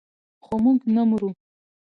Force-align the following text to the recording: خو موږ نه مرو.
خو 0.43 0.53
موږ 0.63 0.79
نه 0.95 1.03
مرو. 1.09 1.29